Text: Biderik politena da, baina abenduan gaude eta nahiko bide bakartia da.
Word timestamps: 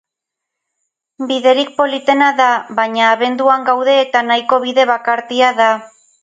Biderik 1.31 1.69
politena 1.81 2.29
da, 2.39 2.47
baina 2.79 3.05
abenduan 3.17 3.69
gaude 3.69 3.95
eta 4.07 4.25
nahiko 4.31 4.61
bide 4.65 4.89
bakartia 4.95 5.53
da. 5.63 5.71